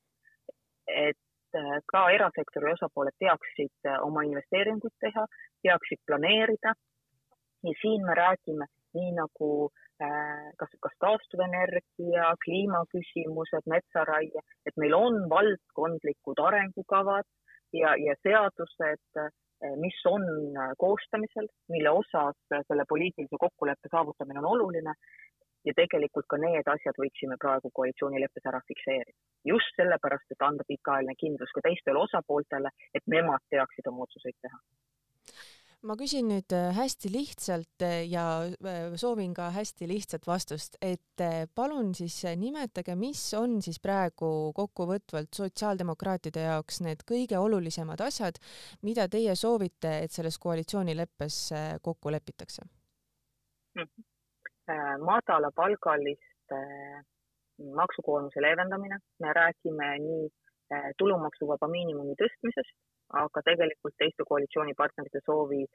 et 0.87 1.17
äh, 1.55 1.79
ka 1.85 2.09
erasektori 2.15 2.71
osapooled 2.73 3.15
teaksid 3.19 3.89
äh, 3.89 3.99
oma 4.05 4.23
investeeringuid 4.27 4.95
teha, 5.03 5.25
teaksid 5.63 6.01
planeerida. 6.07 6.73
ja 7.63 7.73
siin 7.81 8.05
me 8.05 8.13
räägime 8.17 8.65
nii 8.97 9.11
nagu 9.13 9.49
äh, 9.69 9.71
kas, 10.57 10.73
kas 10.85 10.95
taastuvenergia, 11.03 12.31
kliimaküsimused, 12.45 13.67
metsaraie, 13.69 14.43
et 14.65 14.77
meil 14.81 14.95
on 14.97 15.23
valdkondlikud 15.29 16.41
arengukavad 16.47 17.27
ja, 17.73 17.95
ja 18.01 18.15
seadused, 18.23 19.21
mis 19.77 19.97
on 20.09 20.25
koostamisel, 20.81 21.47
mille 21.69 21.91
osas 21.93 22.37
selle 22.67 22.85
poliitilise 22.89 23.37
kokkuleppe 23.39 23.91
saavutamine 23.91 24.41
on 24.41 24.49
oluline 24.55 24.95
ja 25.65 25.73
tegelikult 25.77 26.25
ka 26.33 26.39
need 26.41 26.69
asjad 26.73 26.97
võiksime 26.97 27.37
praegu 27.41 27.69
koalitsioonileppes 27.79 28.47
ära 28.49 28.61
fikseerida. 28.67 29.17
just 29.45 29.77
sellepärast, 29.77 30.31
et 30.31 30.47
anda 30.47 30.65
pikaajaline 30.67 31.15
kindlus 31.23 31.53
ka 31.53 31.61
teistele 31.67 32.01
osapooltele, 32.07 32.73
et 32.97 33.05
nemad 33.15 33.45
teaksid 33.53 33.87
oma 33.93 34.07
otsuseid 34.07 34.37
teha 34.41 34.57
ma 35.87 35.95
küsin 35.97 36.27
nüüd 36.29 36.53
äh, 36.53 36.69
hästi 36.77 37.09
lihtsalt 37.13 37.85
äh, 37.85 38.03
ja 38.09 38.25
äh, 38.45 38.93
soovin 39.01 39.33
ka 39.33 39.49
hästi 39.53 39.87
lihtsat 39.89 40.27
vastust, 40.29 40.77
et 40.81 41.23
palun 41.55 41.93
siis 41.97 42.19
nimetage, 42.37 42.95
mis 42.99 43.21
on 43.37 43.59
siis 43.65 43.79
praegu 43.81 44.51
kokkuvõtvalt 44.57 45.33
sotsiaaldemokraatide 45.37 46.45
jaoks 46.45 46.81
need 46.85 47.05
kõige 47.09 47.39
olulisemad 47.41 48.01
asjad, 48.05 48.37
mida 48.85 49.07
teie 49.11 49.35
soovite, 49.35 49.97
et 50.05 50.13
selles 50.13 50.37
koalitsioonileppes 50.41 51.39
kokku 51.81 52.13
lepitakse? 52.13 52.67
Äh, 53.77 54.93
madalapalgaliste 55.01 56.61
maksukoormuse 57.77 58.41
leevendamine, 58.41 58.97
me 59.21 59.33
räägime 59.37 59.89
nii 60.01 60.29
tulumaksuvaba 60.97 61.67
miinimumi 61.67 62.15
tõstmisest, 62.17 62.73
aga 63.13 63.43
tegelikult 63.45 63.95
teiste 63.99 64.25
koalitsioonipartnerite 64.27 65.21
soovi 65.25 65.65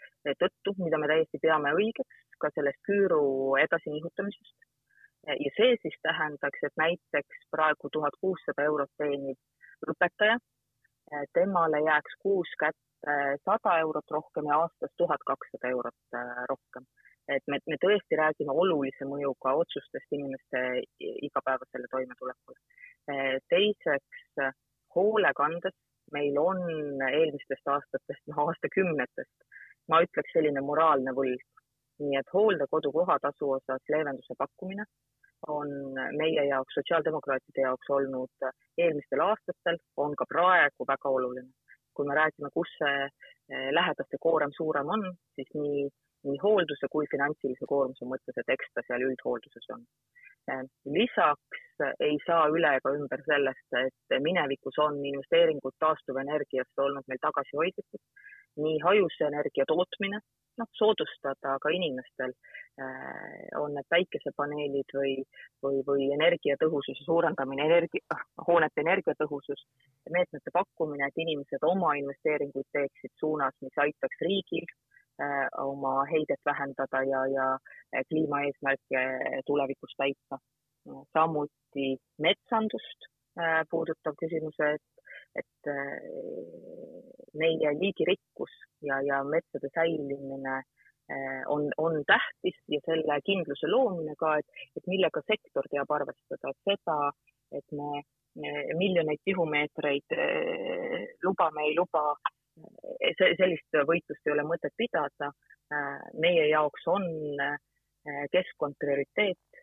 tõttu, 0.40 0.75
mida 0.78 0.99
me 0.99 1.11
täiesti 1.11 1.40
peame 1.43 1.73
õigeks, 1.76 2.23
ka 2.40 2.50
sellest 2.55 2.81
küüru 2.88 3.21
edasi 3.61 3.93
nihutamisest. 3.93 4.57
ja 5.26 5.50
see 5.57 5.76
siis 5.83 5.97
tähendaks, 6.07 6.61
et 6.62 6.76
näiteks 6.78 7.49
praegu 7.50 7.90
tuhat 7.93 8.14
kuussada 8.21 8.62
eurot 8.62 8.90
teeniv 8.99 9.90
õpetaja, 9.93 10.38
temale 11.35 11.81
jääks 11.87 12.14
kuus 12.23 12.52
kätte 12.59 13.16
sada 13.45 13.78
eurot 13.81 14.11
rohkem 14.11 14.47
ja 14.50 14.61
aastas 14.62 14.95
tuhat 14.97 15.23
kakssada 15.26 15.69
eurot 15.75 16.21
rohkem 16.50 16.87
et 17.28 17.43
me, 17.50 17.59
me 17.66 17.76
tõesti 17.83 18.19
räägime 18.19 18.55
olulise 18.55 19.07
mõjuga 19.09 19.55
otsustest 19.62 20.14
inimeste 20.14 20.62
igapäevasele 21.00 21.90
toimetulekule. 21.90 22.59
teiseks, 23.50 24.55
hoolekandes 24.95 25.75
meil 26.12 26.38
on 26.38 26.62
eelmistest 27.10 27.68
aastatest, 27.75 28.22
noh 28.30 28.46
aastakümnetest, 28.46 29.34
ma 29.90 30.02
ütleks 30.06 30.32
selline 30.36 30.62
moraalne 30.70 31.14
võlg. 31.20 31.44
nii 31.98 32.18
et 32.18 32.28
hooldekodu 32.28 32.90
kohatasu 32.92 33.46
osas 33.54 33.84
leevenduse 33.88 34.34
pakkumine 34.38 34.84
on 35.48 35.70
meie 36.18 36.42
jaoks, 36.48 36.75
sotsiaaldemokraatide 36.76 37.62
jaoks 37.64 37.90
olnud 37.90 38.48
eelmistel 38.78 39.22
aastatel, 39.25 39.78
on 39.96 40.16
ka 40.16 40.26
praegu 40.28 40.86
väga 40.88 41.08
oluline. 41.18 41.52
kui 41.96 42.06
me 42.06 42.14
räägime, 42.14 42.50
kus 42.52 42.68
see 42.76 43.04
eh, 43.04 43.68
lähedaste 43.72 44.18
koorem 44.20 44.50
suurem 44.52 44.88
on, 44.96 45.04
siis 45.34 45.48
nii, 45.54 45.86
nii 46.28 46.40
hoolduse 46.42 46.90
kui 46.92 47.06
finantsilise 47.08 47.64
koormuse 47.70 48.04
mõttes, 48.04 48.36
et 48.36 48.52
eks 48.52 48.68
ta 48.75 48.82
seal 48.84 49.06
üldhoolduses 49.06 49.70
on. 49.72 49.86
Eh, 50.46 50.64
lisaks 50.94 51.62
ei 52.00 52.16
saa 52.26 52.46
üle 52.54 52.70
ega 52.78 52.92
ümber 52.96 53.22
sellest, 53.26 53.66
et 53.80 54.16
minevikus 54.22 54.78
on 54.80 55.00
investeeringud 55.04 55.74
taastuvenergiasse 55.82 56.82
olnud 56.84 57.04
meil 57.10 57.20
tagasihoidlikud, 57.24 58.02
nii 58.64 58.78
hajuse 58.84 59.26
energia 59.28 59.66
tootmine 59.68 60.22
noh, 60.60 60.68
soodustada 60.78 61.56
ka 61.62 61.72
inimestel 61.74 62.32
äh, 62.80 63.44
on 63.60 63.74
need 63.76 63.88
päikesepaneelid 63.92 64.94
või, 64.96 65.12
või, 65.64 65.82
või 65.88 66.08
energiatõhususe 66.16 67.04
suurendamine, 67.04 67.66
energia, 67.70 68.04
ah, 68.14 68.24
hoonete 68.48 68.84
energiatõhusus, 68.84 69.66
meetmete 70.16 70.52
pakkumine, 70.54 71.08
et 71.08 71.22
inimesed 71.26 71.66
oma 71.72 71.94
investeeringuid 72.00 72.68
teeksid 72.76 73.14
suunas, 73.20 73.56
mis 73.66 73.84
aitaks 73.86 74.24
riigil 74.28 74.68
oma 75.62 76.04
heidet 76.11 76.40
vähendada 76.44 77.02
ja, 77.08 77.23
ja 77.26 77.46
kliimaeesmärke 78.08 79.02
tulevikus 79.46 79.94
täita. 79.96 80.38
samuti 81.12 81.96
metsandust 82.23 83.08
äh, 83.40 83.64
puudutav 83.70 84.14
küsimus, 84.20 84.61
et 84.61 84.82
et 85.37 85.68
meie 87.37 87.73
liigirikkus 87.80 88.52
ja, 88.82 89.00
ja 89.04 89.23
metsade 89.25 89.68
säilimine 89.75 90.62
on, 91.52 91.66
on 91.76 91.99
tähtis 92.06 92.56
ja 92.73 92.80
selle 92.87 93.18
kindluse 93.26 93.68
loomine 93.68 94.14
ka, 94.18 94.38
et, 94.40 94.62
et 94.76 94.88
millega 94.90 95.20
sektor 95.26 95.68
teab 95.70 95.92
arvestada, 95.92 96.50
et 96.50 96.70
seda, 96.70 96.96
et 97.52 97.76
me 97.78 98.00
miljoneid 98.80 99.23
tihumeetreid 99.25 100.16
lubame, 101.25 101.68
ei 101.68 101.76
luba, 101.76 102.02
eh, 102.56 103.14
sellist 103.38 103.80
võitlust 103.88 104.26
ei 104.26 104.34
ole 104.36 104.46
mõtet 104.48 104.75
pidada. 104.76 105.32
meie 106.14 106.44
jaoks 106.46 106.84
on 106.86 107.02
keskkond 108.30 108.76
prioriteet, 108.78 109.56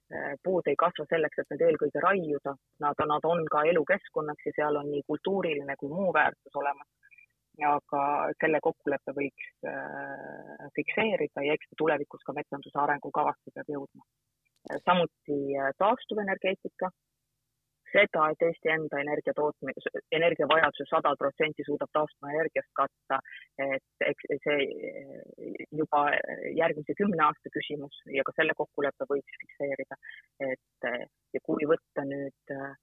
puud 0.44 0.68
ei 0.68 0.76
kasva 0.76 1.06
selleks, 1.08 1.40
et 1.40 1.54
need 1.54 1.62
eelkõige 1.64 2.02
raiuda, 2.04 2.52
nad, 2.84 3.04
nad 3.08 3.24
on 3.24 3.46
ka 3.48 3.62
elukeskkonnaks 3.72 4.50
ja 4.50 4.54
seal 4.58 4.82
on 4.82 4.90
nii 4.92 5.06
kultuuriline 5.08 5.78
kui 5.80 5.88
muu 5.88 6.12
väärtus 6.14 6.60
olemas 6.60 6.90
aga 7.62 8.04
selle 8.42 8.60
kokkuleppe 8.64 9.14
võiks 9.14 9.50
äh, 9.70 10.70
fikseerida 10.76 11.46
ja 11.46 11.54
eks 11.54 11.70
ta 11.70 11.78
tulevikus 11.78 12.24
ka 12.26 12.34
metsanduse 12.34 12.80
arengukavasse 12.80 13.54
peab 13.54 13.70
jõudma. 13.70 14.04
samuti 14.86 15.38
äh, 15.60 15.70
taastuvenergeetika, 15.78 16.90
seda, 17.94 18.28
et 18.32 18.46
Eesti 18.48 18.72
enda 18.74 19.00
energia 19.02 19.34
tootmine, 19.38 19.74
energiavajaduse 20.20 20.88
sada 20.90 21.14
protsenti 21.20 21.66
suudab 21.68 21.92
taastuvenergiast 21.98 22.72
katta, 22.80 23.20
et 23.66 24.08
eks 24.10 24.30
see 24.46 24.68
äh, 24.68 25.68
juba 25.82 26.06
järgmise 26.58 26.98
kümne 27.00 27.24
aasta 27.28 27.54
küsimus 27.54 28.02
ja 28.18 28.26
ka 28.28 28.36
selle 28.38 28.58
kokkuleppe 28.58 29.10
võiks 29.10 29.40
fikseerida. 29.44 30.00
et 30.50 30.90
ja 31.34 31.40
kui 31.46 31.70
võtta 31.70 32.06
nüüd 32.08 32.56
äh, 32.56 32.74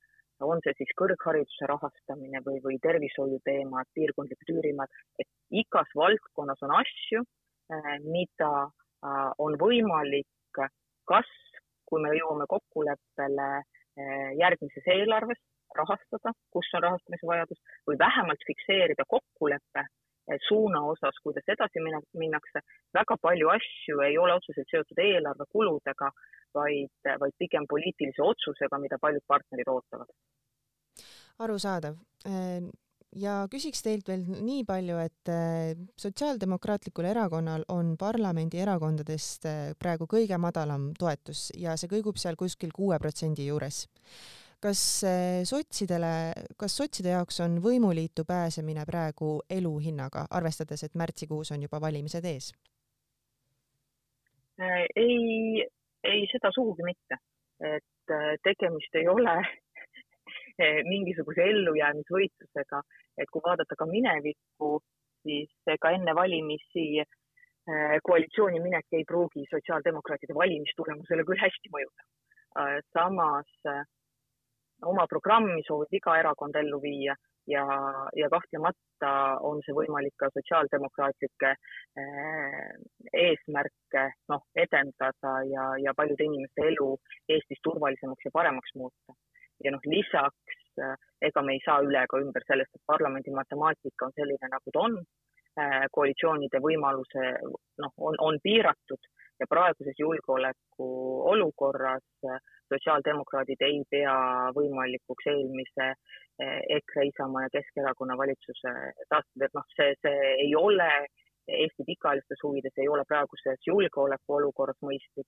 on 0.46 0.62
see 0.64 0.74
siis 0.78 0.92
kõrghariduse 0.96 1.68
rahastamine 1.68 2.40
või, 2.46 2.60
või 2.64 2.78
tervishoiuteemad, 2.82 3.90
piirkondlikud 3.94 4.54
üürimad, 4.56 4.92
et 5.20 5.28
igas 5.62 5.90
valdkonnas 5.96 6.62
on 6.64 6.72
asju, 6.78 7.24
mida 8.08 8.52
on 9.38 9.56
võimalik 9.60 10.60
kas, 11.10 11.28
kui 11.88 12.02
me 12.02 12.12
jõuame 12.14 12.46
kokkuleppele 12.50 13.50
järgmises 14.40 14.86
eelarves 14.86 15.40
rahastada, 15.76 16.32
kus 16.50 16.68
on 16.74 16.82
rahastamise 16.82 17.26
vajadus, 17.26 17.58
või 17.88 17.98
vähemalt 17.98 18.42
fikseerida 18.46 19.04
kokkulepe 19.08 19.86
suuna 20.48 20.82
osas, 20.86 21.16
kuidas 21.22 21.46
edasi 21.48 21.82
minnakse. 22.14 22.60
väga 22.94 23.16
palju 23.22 23.48
asju 23.48 24.00
ei 24.06 24.18
ole 24.18 24.34
otseselt 24.34 24.68
seotud 24.70 24.98
eelarve 24.98 25.44
kuludega, 25.52 26.10
vaid, 26.54 26.92
vaid 27.22 27.34
pigem 27.38 27.66
poliitilise 27.70 28.22
otsusega, 28.22 28.78
mida 28.78 28.98
paljud 29.00 29.24
partnerid 29.26 29.68
ootavad. 29.68 30.12
arusaadav 31.38 31.94
ja 33.18 33.34
küsiks 33.50 33.82
teilt 33.82 34.08
veel 34.10 34.22
nii 34.28 34.64
palju, 34.68 34.98
et 35.02 35.30
äh, 35.32 35.72
Sotsiaaldemokraatlikul 35.98 37.08
Erakonnal 37.10 37.64
on 37.72 37.96
parlamendierakondadest 37.98 39.48
äh, 39.50 39.62
praegu 39.78 40.06
kõige 40.10 40.38
madalam 40.38 40.90
toetus 40.98 41.48
ja 41.58 41.76
see 41.80 41.90
kõigub 41.90 42.20
seal 42.20 42.38
kuskil 42.38 42.72
kuue 42.74 42.98
protsendi 43.02 43.48
juures. 43.48 43.86
kas 44.60 44.80
äh, 45.08 45.40
sotsidele, 45.48 46.32
kas 46.60 46.76
sotside 46.76 47.14
jaoks 47.16 47.40
on 47.40 47.58
võimuliitu 47.64 48.26
pääsemine 48.28 48.84
praegu 48.86 49.40
eluhinnaga, 49.50 50.26
arvestades, 50.30 50.84
et 50.84 50.94
märtsikuus 50.94 51.50
on 51.52 51.62
juba 51.62 51.80
valimised 51.80 52.24
ees? 52.24 52.52
ei, 54.60 55.64
ei 56.04 56.26
seda 56.28 56.50
sugugi 56.52 56.84
mitte, 56.84 57.16
et 57.64 58.12
tegemist 58.44 58.94
ei 59.00 59.08
ole 59.08 59.38
mingisuguse 60.86 61.44
ellujäämisvõitlusega, 61.52 62.82
et 63.18 63.30
kui 63.32 63.42
vaadata 63.44 63.76
ka 63.78 63.86
minevikku, 63.88 64.80
siis 65.22 65.72
ega 65.74 65.92
enne 65.96 66.14
valimisi 66.16 66.86
äh, 67.00 67.96
koalitsiooni 68.08 68.60
minek 68.64 68.98
ei 68.98 69.04
pruugi 69.08 69.46
sotsiaaldemokraatide 69.50 70.36
valimistulemusele 70.36 71.24
küll 71.28 71.42
hästi 71.44 71.72
mõjuda. 71.74 72.06
Äh, 72.60 72.76
samas 72.96 73.50
äh, 73.68 73.82
oma 74.92 75.06
programmi 75.06 75.62
soovib 75.66 76.00
iga 76.00 76.16
erakond 76.22 76.56
ellu 76.56 76.80
viia 76.82 77.16
ja, 77.48 77.64
ja 78.16 78.28
kahtlemata 78.32 79.12
on 79.48 79.60
see 79.64 79.74
võimalik 79.76 80.14
ka 80.20 80.28
sotsiaaldemokraatlikke 80.32 81.54
eesmärke 83.22 84.04
noh, 84.32 84.44
edendada 84.64 85.32
ja, 85.48 85.66
ja 85.84 85.94
paljude 85.96 86.24
inimeste 86.24 86.68
elu 86.68 86.94
Eestis 87.28 87.60
turvalisemaks 87.64 88.28
ja 88.28 88.32
paremaks 88.32 88.76
muuta 88.76 89.16
ja 89.64 89.72
noh, 89.74 89.86
lisaks 89.92 90.82
äh, 90.82 90.96
ega 91.28 91.42
me 91.42 91.56
ei 91.56 91.62
saa 91.64 91.80
üle 91.84 92.04
ega 92.04 92.20
ümber 92.22 92.44
sellest, 92.46 92.74
et 92.74 92.92
parlamendi 92.92 93.32
matemaatika 93.34 94.08
on 94.08 94.16
selline, 94.16 94.52
nagu 94.52 94.74
ta 94.74 94.86
on. 94.88 95.00
Äh, 95.58 95.84
koalitsioonide 95.92 96.60
võimaluse 96.62 97.24
noh, 97.82 97.92
on, 97.98 98.14
on 98.22 98.38
piiratud 98.42 99.08
ja 99.40 99.48
praeguses 99.50 99.98
julgeoleku 99.98 100.86
olukorras 101.32 102.06
äh, 102.30 102.38
sotsiaaldemokraadid 102.70 103.64
ei 103.66 103.80
pea 103.90 104.14
võimalikuks 104.56 105.26
eelmise 105.32 105.92
EKRE, 106.40 107.02
Isamaa 107.10 107.42
ja 107.44 107.50
Keskerakonna 107.52 108.14
valitsuse 108.16 108.70
taastada, 109.10 109.48
et 109.48 109.56
noh, 109.58 109.66
see, 109.74 109.90
see 110.00 110.30
ei 110.46 110.54
ole 110.56 110.86
Eesti 111.50 111.84
pikaajalistes 111.84 112.40
huvides, 112.44 112.72
ei 112.78 112.88
ole 112.88 113.02
praeguses 113.08 113.58
julgeolekuolukorras 113.66 114.78
mõistlik 114.86 115.26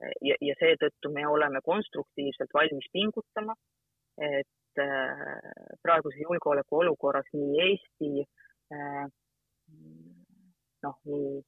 ja, 0.00 0.36
ja 0.40 0.54
seetõttu 0.60 1.12
me 1.14 1.26
oleme 1.28 1.60
konstruktiivselt 1.64 2.52
valmis 2.54 2.88
pingutama, 2.92 3.54
et 4.18 4.82
äh, 4.82 5.38
praeguses 5.82 6.20
julgeolekuolukorras 6.20 7.30
nii 7.36 7.62
Eesti 7.66 8.26
äh, 8.74 9.06
noh, 10.82 10.98
nii 11.08 11.40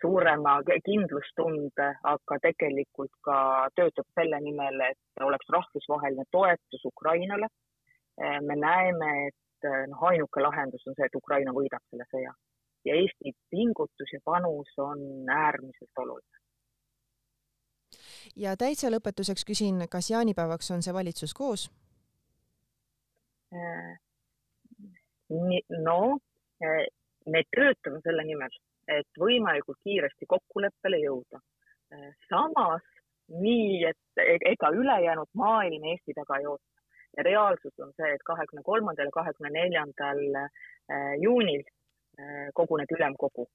suurema 0.00 0.56
kindlustunde, 0.86 1.88
aga 2.10 2.38
tegelikult 2.42 3.12
ka 3.22 3.36
töötab 3.78 4.08
selle 4.18 4.40
nimel, 4.42 4.80
et 4.90 5.22
oleks 5.22 5.50
rahvusvaheline 5.56 6.24
toetus 6.34 6.88
Ukrainale. 6.90 7.50
Äh, 8.20 8.40
me 8.42 8.56
näeme, 8.58 9.12
et 9.28 9.68
noh, 9.90 10.02
ainuke 10.10 10.42
lahendus 10.42 10.86
on 10.88 10.96
see, 10.98 11.06
et 11.06 11.20
Ukraina 11.22 11.54
võidab 11.56 11.82
selle 11.90 12.06
sõja 12.10 12.34
ja 12.84 12.96
Eesti 13.00 13.32
pingutus 13.50 14.10
ja 14.12 14.20
panus 14.24 14.74
on 14.78 15.00
äärmiselt 15.32 16.02
oluline 16.02 16.43
ja 18.36 18.56
täitsa 18.56 18.90
lõpetuseks 18.90 19.46
küsin, 19.46 19.84
kas 19.90 20.10
jaanipäevaks 20.10 20.70
on 20.74 20.82
see 20.82 20.94
valitsus 20.94 21.34
koos? 21.34 21.68
Äh, 23.54 23.94
no 25.84 25.98
äh, 26.64 26.84
me 27.26 27.44
töötame 27.56 28.00
selle 28.02 28.26
nimel, 28.26 28.58
et 28.88 29.20
võimalikult 29.20 29.78
kiiresti 29.86 30.26
kokkuleppele 30.28 31.00
jõuda. 31.04 31.40
Äh, 31.94 32.10
samas 32.28 32.84
nii, 33.30 33.84
et 33.90 34.22
e-, 34.22 34.40
ega 34.52 34.70
ülejäänud 34.74 35.30
maailm 35.38 35.90
Eesti 35.92 36.16
taga 36.18 36.40
ei 36.40 36.46
oota. 36.46 36.64
ja 37.16 37.22
reaalsus 37.22 37.78
on 37.78 37.92
see, 37.96 38.10
et 38.14 38.22
kahekümne 38.26 38.62
kolmandal 38.66 39.06
ja 39.06 39.14
kahekümne 39.14 39.50
neljandal 39.54 40.18
juunil 41.22 41.62
koguneb 42.54 42.90
ülemkogu 42.90 43.46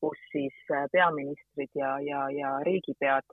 kus 0.00 0.18
siis 0.32 0.56
peaministrid 0.92 1.70
ja, 1.74 1.96
ja, 2.00 2.26
ja 2.30 2.50
riigipead 2.66 3.24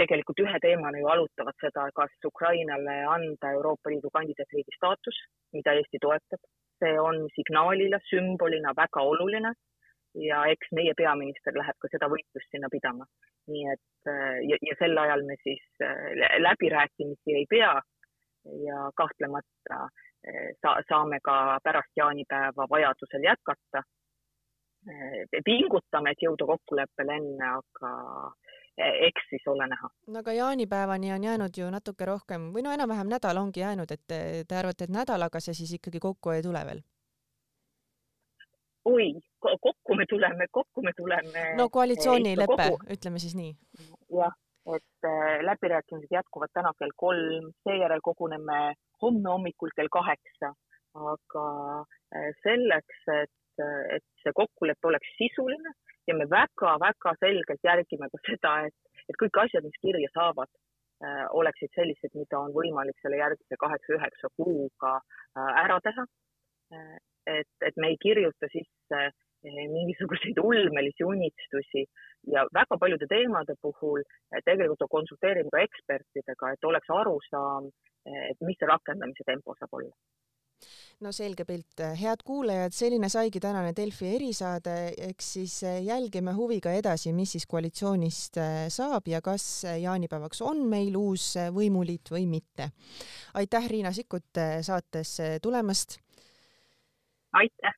tegelikult 0.00 0.40
ühe 0.44 0.58
teemana 0.62 1.00
ju 1.00 1.08
arutavad 1.12 1.56
seda, 1.62 1.86
kas 1.96 2.12
Ukrainale 2.28 2.96
anda 3.10 3.52
Euroopa 3.58 3.90
Liidu 3.92 4.10
kandidaatriigi 4.14 4.76
staatus, 4.76 5.22
mida 5.56 5.76
Eesti 5.80 6.02
toetab. 6.02 6.42
see 6.76 6.98
on 7.00 7.22
signaalina, 7.32 7.96
sümbolina 8.04 8.74
väga 8.76 9.00
oluline 9.00 9.52
ja 10.20 10.42
eks 10.52 10.68
meie 10.76 10.92
peaminister 10.96 11.56
läheb 11.56 11.76
ka 11.80 11.88
seda 11.88 12.08
võitlust 12.12 12.50
sinna 12.52 12.68
pidama. 12.72 13.06
nii 13.48 13.64
et 13.72 14.10
ja, 14.50 14.58
ja 14.68 14.74
sel 14.78 14.98
ajal 14.98 15.22
me 15.24 15.36
siis 15.42 15.62
läbirääkimisi 16.44 17.36
ei 17.40 17.46
pea 17.50 17.72
ja 18.66 18.90
kahtlemata 18.96 19.78
sa, 20.60 20.72
saame 20.88 21.20
ka 21.22 21.58
pärast 21.64 21.92
jaanipäeva 21.96 22.66
vajadusel 22.70 23.24
jätkata. 23.30 23.82
pingutame, 25.44 26.10
et 26.10 26.22
jõuda 26.22 26.46
kokkuleppele 26.46 27.16
enne, 27.20 27.46
aga 27.58 27.92
eks 28.78 29.28
siis 29.30 29.46
ole 29.48 29.68
näha. 29.68 29.90
no 30.06 30.18
aga 30.18 30.32
jaanipäevani 30.32 31.12
on 31.12 31.24
jäänud 31.24 31.56
ju 31.56 31.70
natuke 31.70 32.04
rohkem 32.04 32.50
või 32.54 32.64
no 32.66 32.72
enam-vähem 32.76 33.08
nädal 33.08 33.40
ongi 33.40 33.60
jäänud, 33.60 33.90
et 33.90 34.02
te, 34.06 34.18
te 34.48 34.56
arvate, 34.56 34.84
et 34.84 34.96
nädalaga 34.98 35.40
see 35.40 35.54
siis 35.54 35.72
ikkagi 35.78 36.00
kokku 36.00 36.30
ei 36.30 36.42
tule 36.42 36.64
veel? 36.68 36.82
oi, 38.86 39.06
kokku 39.40 39.94
me 39.94 40.04
tuleme, 40.08 40.46
kokku 40.50 40.82
me 40.82 40.92
tuleme. 40.96 41.46
no 41.56 41.68
koalitsioonilepe, 41.68 42.68
ütleme 42.96 43.22
siis 43.22 43.34
nii. 43.34 43.54
jah, 44.20 44.36
et 44.76 45.08
äh, 45.10 45.40
läbirääkimised 45.48 46.12
jätkuvad 46.18 46.52
täna 46.52 46.72
kell 46.78 46.94
kolm, 46.96 47.50
seejärel 47.64 48.04
koguneme 48.04 48.60
homme 49.02 49.30
hommikul 49.30 49.74
kell 49.76 49.90
kaheksa, 49.98 50.52
aga 51.12 51.46
äh, 51.80 52.30
selleks, 52.44 53.02
et, 53.22 53.64
et 53.96 54.06
see 54.22 54.36
kokkulepe 54.36 54.92
oleks 54.92 55.16
sisuline 55.18 55.74
ja 56.06 56.14
me 56.14 56.26
väga-väga 56.30 57.14
selgelt 57.20 57.68
järgime 57.68 58.08
ka 58.12 58.22
seda, 58.28 58.54
et, 58.68 59.02
et 59.10 59.18
kõik 59.22 59.42
asjad, 59.42 59.66
mis 59.66 59.82
kirja 59.82 60.10
saavad, 60.14 60.50
äh, 61.04 61.24
oleksid 61.40 61.72
sellised, 61.74 62.14
mida 62.14 62.40
on 62.40 62.54
võimalik 62.56 62.98
selle 63.02 63.20
järgmise 63.20 63.60
kaheksa-üheksa 63.64 64.32
kuuga 64.40 64.96
äh, 64.96 65.52
ära 65.64 65.78
teha. 65.84 66.06
Äh, 66.74 66.98
et, 67.26 67.52
et 67.68 67.78
me 67.82 67.90
ei 67.92 67.96
kirjuta 68.02 68.50
sisse 68.52 69.06
mingisuguseid 69.46 70.38
ulmelisi 70.42 71.04
unistusi 71.06 71.82
ja 72.32 72.42
väga 72.54 72.78
paljude 72.82 73.06
teemade 73.10 73.54
puhul 73.62 74.02
tegelikult 74.46 74.82
konsulteerime 74.90 75.52
ka 75.52 75.60
ekspertidega, 75.62 76.52
et 76.54 76.66
oleks 76.66 76.90
arusaam, 76.90 77.68
et 78.30 78.46
mis 78.46 78.58
see 78.58 78.70
rakendamise 78.70 79.26
tempo 79.28 79.54
saab 79.58 79.76
olla 79.78 79.92
no 81.04 81.12
selge 81.12 81.44
pilt, 81.44 81.82
head 82.00 82.22
kuulajad, 82.24 82.72
selline 82.74 83.08
saigi 83.12 83.40
tänane 83.42 83.72
Delfi 83.76 84.08
erisaade, 84.16 84.76
eks 85.10 85.32
siis 85.36 85.56
eh, 85.66 85.80
jälgime 85.84 86.32
huviga 86.36 86.72
edasi, 86.72 87.12
mis 87.16 87.34
siis 87.36 87.46
koalitsioonist 87.50 88.40
eh, 88.40 88.54
saab 88.72 89.08
ja 89.10 89.20
kas 89.24 89.46
eh, 89.64 89.80
jaanipäevaks 89.84 90.40
on 90.46 90.62
meil 90.70 90.96
uus 90.96 91.34
võimuliit 91.52 92.12
või 92.14 92.24
mitte. 92.30 92.70
aitäh, 93.34 93.68
Riina 93.68 93.92
Sikkut 93.92 94.40
saatesse 94.62 95.36
tulemast. 95.42 95.98
aitäh. 97.32 97.76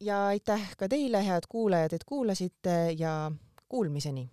ja 0.00 0.26
aitäh 0.26 0.76
ka 0.78 0.88
teile, 0.88 1.24
head 1.26 1.48
kuulajad, 1.48 1.92
et 1.98 2.04
kuulasite 2.04 2.94
ja 2.98 3.32
kuulmiseni 3.68 4.28